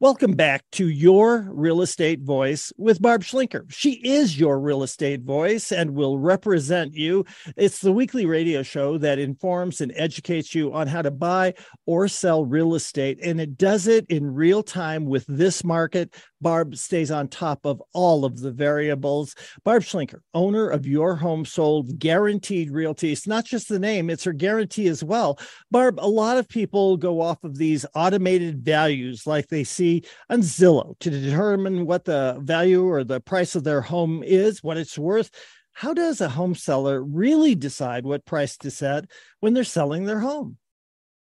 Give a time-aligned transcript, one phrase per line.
[0.00, 3.64] Welcome back to Your Real Estate Voice with Barb Schlinker.
[3.68, 7.24] She is your real estate voice and will represent you.
[7.56, 12.06] It's the weekly radio show that informs and educates you on how to buy or
[12.06, 16.14] sell real estate, and it does it in real time with this market.
[16.40, 19.34] Barb stays on top of all of the variables.
[19.64, 23.12] Barb Schlinker, owner of Your Home Sold Guaranteed Realty.
[23.12, 25.38] It's not just the name, it's her guarantee as well.
[25.70, 30.40] Barb, a lot of people go off of these automated values like they see on
[30.40, 34.98] Zillow to determine what the value or the price of their home is, what it's
[34.98, 35.30] worth.
[35.72, 39.04] How does a home seller really decide what price to set
[39.38, 40.58] when they're selling their home?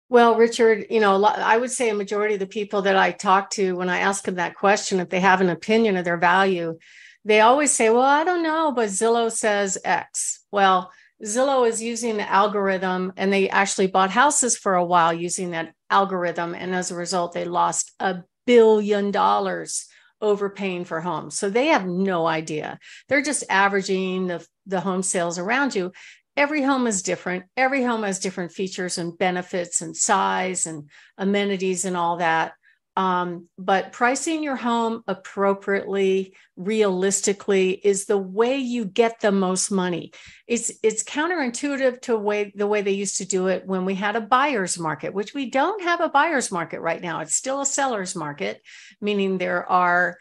[0.07, 3.49] Well, Richard, you know, I would say a majority of the people that I talk
[3.51, 6.77] to, when I ask them that question, if they have an opinion of their value,
[7.23, 10.43] they always say, Well, I don't know, but Zillow says X.
[10.51, 10.91] Well,
[11.23, 15.73] Zillow is using the algorithm and they actually bought houses for a while using that
[15.89, 16.53] algorithm.
[16.53, 19.87] And as a result, they lost a billion dollars
[20.21, 21.37] overpaying for homes.
[21.37, 22.79] So they have no idea.
[23.07, 25.91] They're just averaging the, the home sales around you.
[26.37, 27.45] Every home is different.
[27.55, 32.53] Every home has different features and benefits and size and amenities and all that.
[32.97, 40.13] Um, but pricing your home appropriately, realistically, is the way you get the most money.
[40.47, 44.15] It's it's counterintuitive to way the way they used to do it when we had
[44.15, 47.19] a buyer's market, which we don't have a buyer's market right now.
[47.19, 48.61] It's still a seller's market,
[49.01, 50.17] meaning there are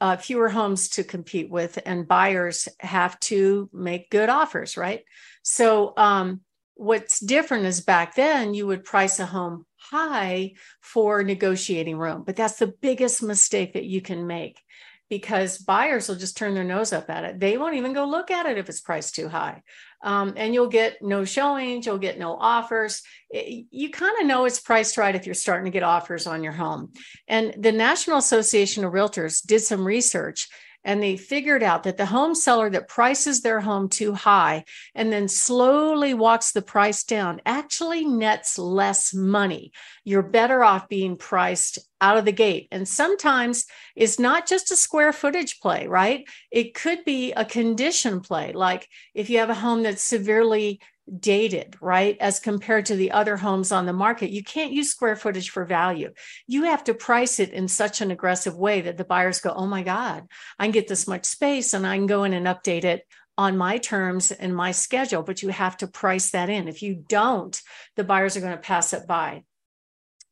[0.00, 5.02] uh, fewer homes to compete with, and buyers have to make good offers, right?
[5.48, 6.40] So um,
[6.74, 12.24] what's different is back then you would price a home high for negotiating room.
[12.26, 14.60] But that's the biggest mistake that you can make
[15.08, 17.38] because buyers will just turn their nose up at it.
[17.38, 19.62] They won't even go look at it if it's priced too high.
[20.02, 23.02] Um, and you'll get no showings, you'll get no offers.
[23.30, 26.42] It, you kind of know it's priced right if you're starting to get offers on
[26.42, 26.92] your home.
[27.28, 30.48] And the National Association of Realtors did some research
[30.86, 35.12] and they figured out that the home seller that prices their home too high and
[35.12, 39.72] then slowly walks the price down actually nets less money.
[40.04, 42.68] You're better off being priced out of the gate.
[42.70, 43.66] And sometimes
[43.96, 46.24] it's not just a square footage play, right?
[46.52, 48.52] It could be a condition play.
[48.52, 50.80] Like if you have a home that's severely
[51.18, 52.16] dated, right?
[52.20, 54.30] As compared to the other homes on the market.
[54.30, 56.12] You can't use square footage for value.
[56.46, 59.66] You have to price it in such an aggressive way that the buyers go, oh
[59.66, 60.24] my God,
[60.58, 63.06] I can get this much space and I can go in and update it
[63.38, 65.22] on my terms and my schedule.
[65.22, 66.68] But you have to price that in.
[66.68, 67.60] If you don't,
[67.94, 69.44] the buyers are going to pass it by.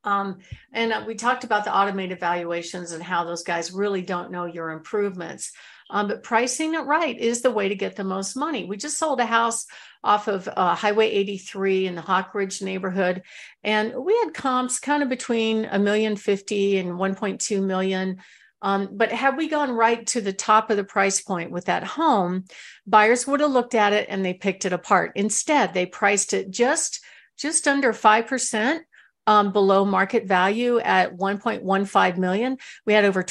[0.05, 0.39] Um,
[0.73, 4.45] and uh, we talked about the automated valuations and how those guys really don't know
[4.45, 5.53] your improvements.
[5.91, 8.65] Um, but pricing it right is the way to get the most money.
[8.65, 9.67] We just sold a house
[10.03, 13.23] off of uh, Highway 83 in the Hawk Ridge neighborhood,
[13.63, 18.19] and we had comps kind of between a million fifty and 1.2 million.
[18.63, 21.85] Um, but had we gone right to the top of the price point with that
[21.85, 22.45] home,
[22.87, 25.13] buyers would have looked at it and they picked it apart.
[25.17, 27.01] Instead, they priced it just
[27.37, 28.85] just under five percent
[29.27, 32.59] um, below market value at 1.15 million.
[32.87, 33.23] We had over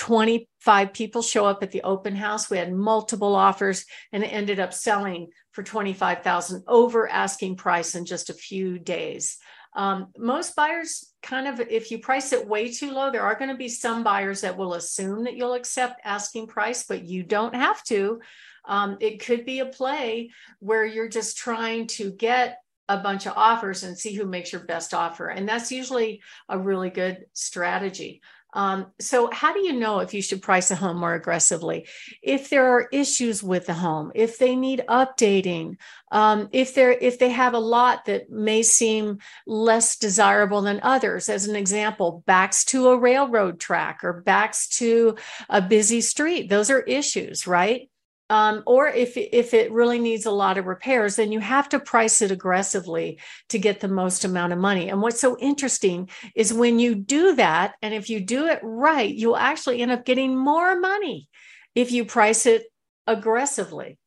[0.63, 2.49] 25 people show up at the open house.
[2.49, 8.05] We had multiple offers and it ended up selling for 25,000 over asking price in
[8.05, 9.37] just a few days.
[9.75, 13.51] Um, most buyers kind of, if you price it way too low, there are going
[13.51, 17.55] to be some buyers that will assume that you'll accept asking price, but you don't
[17.55, 18.21] have to.
[18.65, 23.33] Um, it could be a play where you're just trying to get a bunch of
[23.35, 25.27] offers and see who makes your best offer.
[25.27, 28.21] And that's usually a really good strategy.
[28.53, 31.87] Um, so, how do you know if you should price a home more aggressively?
[32.21, 35.77] If there are issues with the home, if they need updating,
[36.11, 41.29] um, if they're if they have a lot that may seem less desirable than others.
[41.29, 45.17] As an example, backs to a railroad track or backs to
[45.49, 46.49] a busy street.
[46.49, 47.89] Those are issues, right?
[48.29, 51.79] Um, or if if it really needs a lot of repairs, then you have to
[51.79, 53.19] price it aggressively
[53.49, 54.89] to get the most amount of money.
[54.89, 59.13] And what's so interesting is when you do that, and if you do it right,
[59.13, 61.27] you'll actually end up getting more money
[61.75, 62.63] if you price it
[63.07, 63.97] aggressively.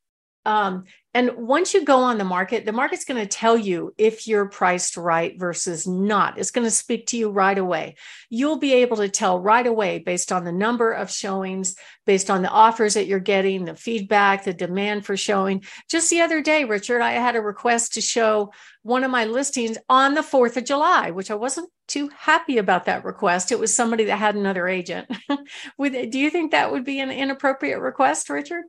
[0.47, 4.27] Um, and once you go on the market, the market's going to tell you if
[4.27, 6.37] you're priced right versus not.
[6.37, 7.95] It's going to speak to you right away.
[8.29, 12.43] You'll be able to tell right away based on the number of showings, based on
[12.43, 15.65] the offers that you're getting, the feedback, the demand for showing.
[15.89, 18.53] Just the other day, Richard, I had a request to show
[18.83, 22.85] one of my listings on the 4th of July, which I wasn't too happy about
[22.85, 23.51] that request.
[23.51, 25.11] It was somebody that had another agent.
[25.29, 28.63] do you think that would be an inappropriate request, Richard?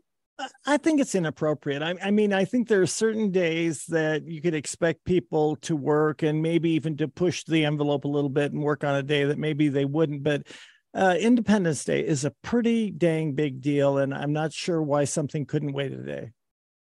[0.67, 1.83] I think it's inappropriate.
[1.83, 5.75] I, I, mean, I think there are certain days that you could expect people to
[5.75, 9.03] work and maybe even to push the envelope a little bit and work on a
[9.03, 10.23] day that maybe they wouldn't.
[10.23, 10.47] But
[10.95, 15.45] uh, Independence Day is a pretty dang big deal, and I'm not sure why something
[15.45, 16.31] couldn't wait a day.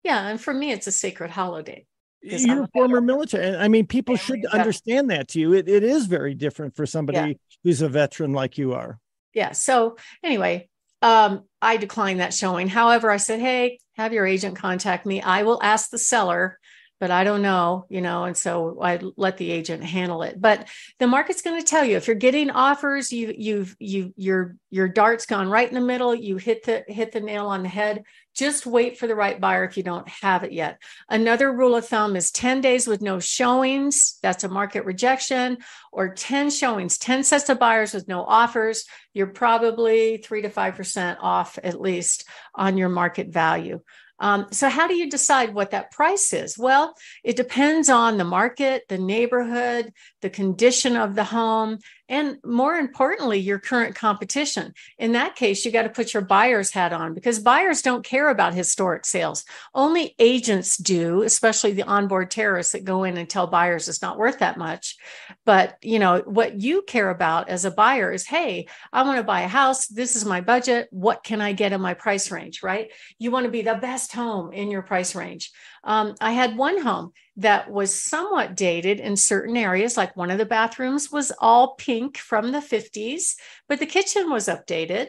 [0.02, 1.86] Yeah, and for me, it's a sacred holiday.
[2.22, 3.56] You're a former military.
[3.56, 5.52] I mean, people should understand that to you.
[5.52, 7.34] It, it is very different for somebody yeah.
[7.62, 8.98] who's a veteran like you are.
[9.34, 9.52] Yeah.
[9.52, 10.68] So anyway,
[11.04, 12.66] um, I declined that showing.
[12.66, 15.20] However, I said, hey, have your agent contact me.
[15.20, 16.58] I will ask the seller
[17.04, 20.40] but I don't know, you know, and so I let the agent handle it.
[20.40, 20.68] But
[20.98, 24.88] the market's going to tell you if you're getting offers, you you've you your your
[24.88, 28.04] dart's gone right in the middle, you hit the hit the nail on the head.
[28.34, 30.80] Just wait for the right buyer if you don't have it yet.
[31.10, 35.58] Another rule of thumb is 10 days with no showings, that's a market rejection,
[35.92, 41.18] or 10 showings, 10 sets of buyers with no offers, you're probably 3 to 5%
[41.20, 43.80] off at least on your market value.
[44.24, 46.56] Um, so, how do you decide what that price is?
[46.56, 49.92] Well, it depends on the market, the neighborhood,
[50.22, 54.74] the condition of the home, and more importantly, your current competition.
[54.98, 58.28] In that case, you got to put your buyer's hat on because buyers don't care
[58.28, 59.44] about historic sales.
[59.74, 64.18] Only agents do, especially the onboard terrorists that go in and tell buyers it's not
[64.18, 64.96] worth that much.
[65.44, 69.24] But, you know, what you care about as a buyer is, hey, I want to
[69.24, 69.86] buy a house.
[69.86, 70.88] This is my budget.
[70.90, 72.90] What can I get in my price range, right?
[73.18, 75.50] You want to be the best home in your price range.
[75.84, 80.38] Um, I had one home that was somewhat dated in certain areas, like one of
[80.38, 83.34] the bathrooms was all pink from the 50s,
[83.68, 85.08] but the kitchen was updated.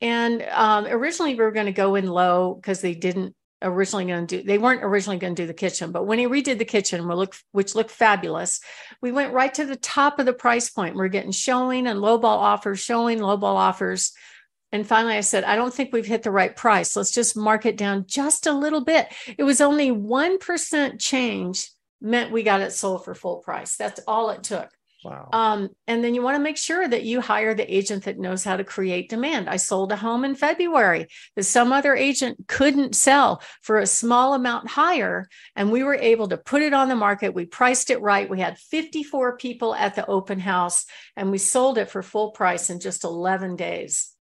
[0.00, 4.26] And um, originally we were going to go in low because they didn't originally going
[4.26, 6.64] to do they weren't originally going to do the kitchen but when he redid the
[6.64, 8.60] kitchen we look which looked fabulous
[9.00, 12.24] we went right to the top of the price point we're getting showing and lowball
[12.24, 14.12] offers showing lowball offers
[14.72, 16.96] and finally, I said, I don't think we've hit the right price.
[16.96, 19.06] Let's just mark it down just a little bit.
[19.38, 21.70] It was only 1% change
[22.00, 23.76] meant we got it sold for full price.
[23.76, 24.70] That's all it took.
[25.04, 25.28] Wow.
[25.32, 28.42] Um, and then you want to make sure that you hire the agent that knows
[28.42, 29.48] how to create demand.
[29.48, 34.34] I sold a home in February that some other agent couldn't sell for a small
[34.34, 35.28] amount higher.
[35.54, 37.34] And we were able to put it on the market.
[37.34, 38.28] We priced it right.
[38.28, 42.68] We had 54 people at the open house and we sold it for full price
[42.68, 44.15] in just 11 days.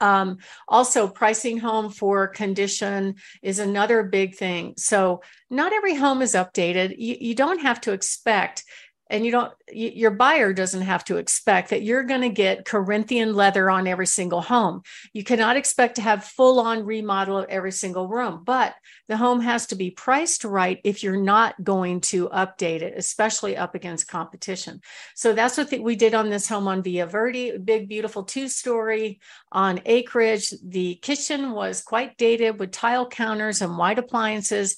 [0.00, 0.38] Um,
[0.68, 4.74] also, pricing home for condition is another big thing.
[4.76, 6.96] So, not every home is updated.
[6.98, 8.64] You, you don't have to expect
[9.10, 13.34] and you don't your buyer doesn't have to expect that you're going to get corinthian
[13.34, 14.82] leather on every single home.
[15.12, 18.74] You cannot expect to have full on remodel of every single room but
[19.08, 23.56] the home has to be priced right if you're not going to update it especially
[23.56, 24.80] up against competition.
[25.14, 29.20] So that's what we did on this home on via verde big beautiful two story
[29.52, 30.52] on acreage.
[30.62, 34.76] The kitchen was quite dated with tile counters and white appliances.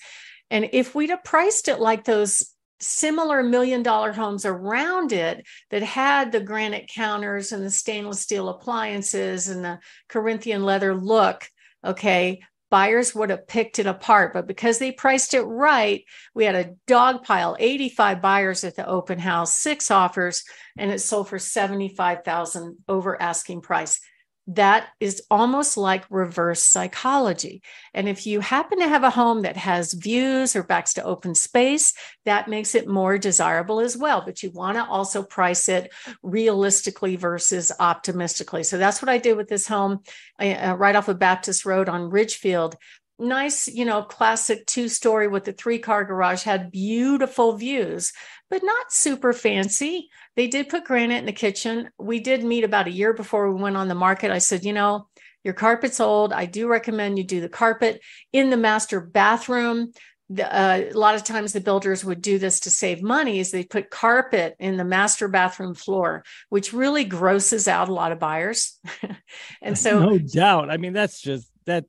[0.50, 5.82] And if we'd have priced it like those similar million dollar homes around it that
[5.82, 9.78] had the granite counters and the stainless steel appliances and the
[10.08, 11.48] Corinthian leather look,
[11.84, 12.40] okay,
[12.70, 14.32] buyers would have picked it apart.
[14.32, 18.86] But because they priced it right, we had a dog pile 85 buyers at the
[18.86, 20.44] open house, six offers,
[20.76, 24.00] and it sold for 75,000 over asking price
[24.48, 27.62] that is almost like reverse psychology.
[27.94, 31.34] And if you happen to have a home that has views or backs to open
[31.34, 31.94] space,
[32.24, 34.22] that makes it more desirable as well.
[34.24, 38.62] But you want to also price it realistically versus optimistically.
[38.62, 40.00] So that's what I did with this home
[40.38, 42.76] uh, right off of Baptist Road on Ridgefield
[43.18, 48.12] nice, you know, classic two story with the three car garage, had beautiful views,
[48.50, 50.08] but not super fancy.
[50.36, 51.90] They did put granite in the kitchen.
[51.98, 54.30] We did meet about a year before we went on the market.
[54.30, 55.08] I said, you know,
[55.44, 56.32] your carpet's old.
[56.32, 58.00] I do recommend you do the carpet
[58.32, 59.92] in the master bathroom.
[60.28, 63.52] The, uh, a lot of times the builders would do this to save money is
[63.52, 68.18] they put carpet in the master bathroom floor which really grosses out a lot of
[68.18, 68.76] buyers
[69.62, 71.84] and so no doubt i mean that's just that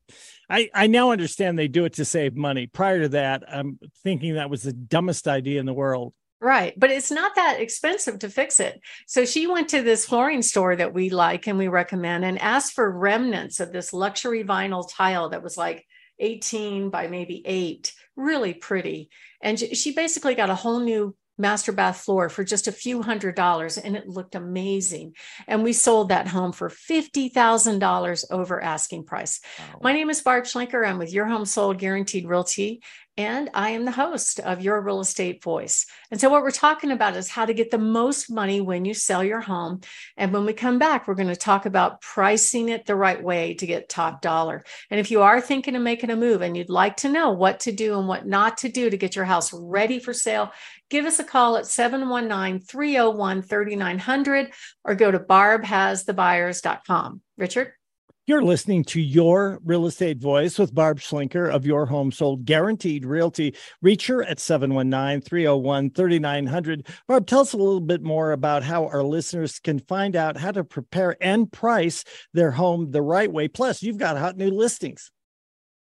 [0.50, 2.68] I, I now understand they do it to save money.
[2.68, 6.14] Prior to that, I'm thinking that was the dumbest idea in the world.
[6.40, 6.74] Right.
[6.78, 8.80] But it's not that expensive to fix it.
[9.08, 12.74] So she went to this flooring store that we like and we recommend and asked
[12.74, 15.86] for remnants of this luxury vinyl tile that was like
[16.20, 19.10] 18 by maybe eight, really pretty.
[19.42, 23.36] And she basically got a whole new master bath floor for just a few hundred
[23.36, 25.14] dollars and it looked amazing
[25.48, 29.40] and we sold that home for $50,000 over asking price.
[29.60, 29.80] Wow.
[29.84, 32.82] My name is Barb Schlinker I'm with Your Home Sold Guaranteed Realty
[33.18, 35.88] and I am the host of Your Real Estate Voice.
[36.12, 38.94] And so, what we're talking about is how to get the most money when you
[38.94, 39.82] sell your home.
[40.16, 43.56] And when we come back, we're going to talk about pricing it the right way
[43.56, 44.64] to get top dollar.
[44.92, 47.62] And if you are thinking of making a move and you'd like to know what
[47.62, 50.52] to do and what not to do to get your house ready for sale,
[50.90, 54.52] give us a call at 719 301 3900
[54.84, 57.22] or go to barbhasthebuyers.com.
[57.38, 57.77] Richard?
[58.28, 63.06] You're listening to Your Real Estate Voice with Barb Schlinker of Your Home Sold Guaranteed
[63.06, 63.56] Realty.
[63.82, 66.88] Reach her at 719 301 3900.
[67.08, 70.52] Barb, tell us a little bit more about how our listeners can find out how
[70.52, 72.04] to prepare and price
[72.34, 73.48] their home the right way.
[73.48, 75.10] Plus, you've got hot new listings.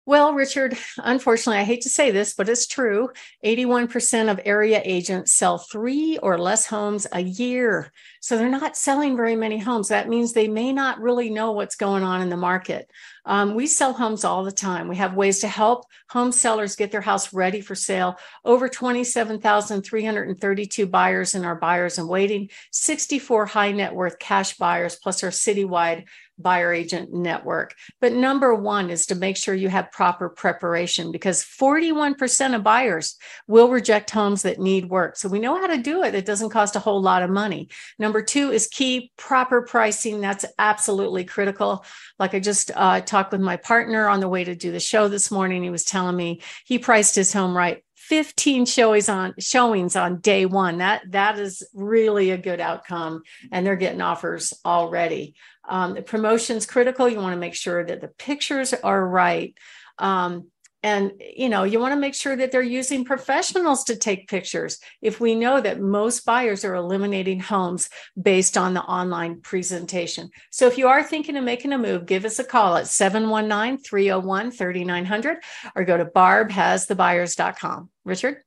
[0.10, 3.12] Well, Richard, unfortunately, I hate to say this, but it's true.
[3.46, 7.92] 81% of area agents sell three or less homes a year.
[8.22, 9.88] So they're not selling very many homes.
[9.88, 12.90] That means they may not really know what's going on in the market.
[13.26, 14.88] Um, we sell homes all the time.
[14.88, 18.18] We have ways to help home sellers get their house ready for sale.
[18.44, 25.24] Over 27,332 buyers in our buyers and waiting, 64 high net worth cash buyers, plus
[25.24, 26.06] our citywide
[26.40, 27.76] buyer agent network.
[28.00, 33.18] But number one is to make sure you have proper preparation because 41% of buyers
[33.48, 35.18] will reject homes that need work.
[35.18, 36.16] So we know how to do it.
[36.16, 37.70] It doesn't cost a whole lot of money.
[38.00, 40.22] Number two is key proper pricing.
[40.22, 41.86] That's absolutely critical.
[42.18, 45.08] Like I just uh, talked with my partner on the way to do the show
[45.08, 45.64] this morning.
[45.64, 50.48] He was telling me he priced his home right 15 showings on showings on day
[50.48, 55.36] one that that is really a good outcome and they're getting offers already
[55.70, 57.08] um, the promotion's critical.
[57.08, 59.56] You want to make sure that the pictures are right.
[60.00, 60.48] Um,
[60.84, 64.78] and you know you want to make sure that they're using professionals to take pictures.
[65.02, 67.90] If we know that most buyers are eliminating homes
[68.22, 70.30] based on the online presentation.
[70.52, 75.36] So if you are thinking of making a move give us a call at 719-301-3900
[75.76, 78.38] or go to barbhasthebuyers.com richard?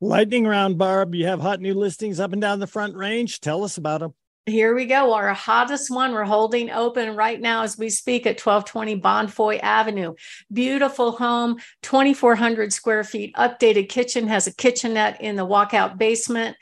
[0.00, 1.14] Lightning round barb.
[1.14, 3.40] You have hot new listings up and down the front range.
[3.40, 4.14] Tell us about them
[4.46, 5.12] here we go.
[5.14, 10.14] Our hottest one we're holding open right now as we speak at 1220 Bonfoy Avenue.
[10.52, 16.56] Beautiful home, 2,400 square feet, updated kitchen, has a kitchenette in the walkout basement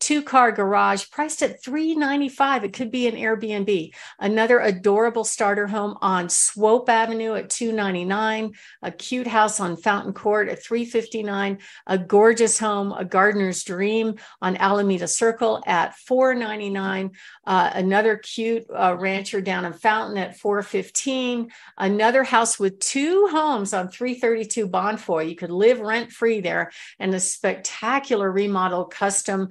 [0.00, 3.92] two car garage priced at 395 it could be an airbnb.
[4.18, 10.48] Another adorable starter home on swope avenue at 299 a cute house on fountain court
[10.48, 17.10] at 359 a gorgeous home a gardener's dream on alameda circle at 499
[17.46, 23.72] uh, another cute uh, rancher down in fountain at 415 another house with two homes
[23.72, 25.28] on 332 bonfoy.
[25.28, 26.70] You could live rent free there.
[26.98, 29.48] And a spectacular remodel custom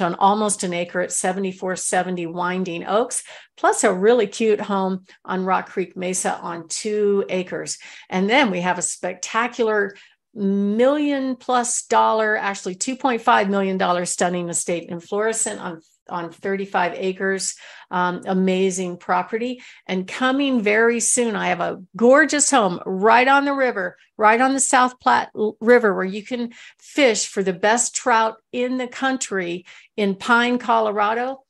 [0.00, 3.22] on almost an acre at 7470 Winding Oaks,
[3.56, 7.78] plus a really cute home on Rock Creek Mesa on two acres.
[8.08, 9.94] And then we have a spectacular
[10.34, 17.56] million plus dollar, actually $2.5 million stunning estate in Florissant on on 35 acres,
[17.90, 19.62] um, amazing property.
[19.86, 24.54] And coming very soon, I have a gorgeous home right on the river, right on
[24.54, 29.64] the South Platte River, where you can fish for the best trout in the country
[29.96, 31.42] in Pine, Colorado.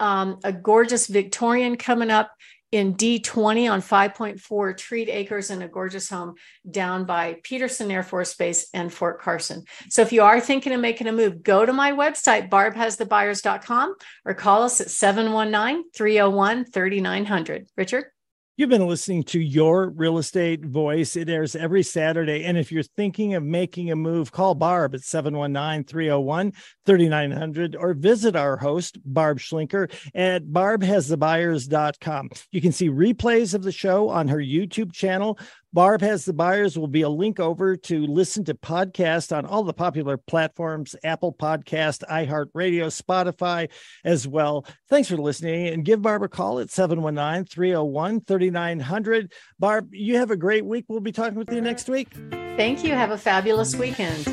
[0.00, 2.32] Um, a gorgeous Victorian coming up
[2.72, 6.34] in D20 on 5.4 treat acres in a gorgeous home
[6.68, 9.64] down by Peterson Air Force Base and Fort Carson.
[9.90, 14.34] So if you are thinking of making a move, go to my website, barbhasthebuyers.com, or
[14.34, 17.68] call us at 719 301 3900.
[17.76, 18.06] Richard?
[18.54, 21.16] You've been listening to Your Real Estate Voice.
[21.16, 22.44] It airs every Saturday.
[22.44, 26.52] And if you're thinking of making a move, call Barb at 719 301
[26.84, 32.28] 3900 or visit our host, Barb Schlinker, at barbhasthebuyers.com.
[32.50, 35.38] You can see replays of the show on her YouTube channel,
[35.74, 39.62] Barb has the buyers will be a link over to listen to podcast on all
[39.62, 43.70] the popular platforms Apple Podcast, iHeartRadio, Spotify
[44.04, 44.66] as well.
[44.90, 49.32] Thanks for listening and give Barb a call at 719 301 3900.
[49.58, 50.84] Barb, you have a great week.
[50.88, 52.08] We'll be talking with you next week.
[52.30, 52.92] Thank you.
[52.92, 54.28] Have a fabulous weekend.